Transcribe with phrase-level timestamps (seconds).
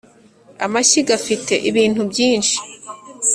[0.65, 2.57] amashyiga afite ibintu byinshi.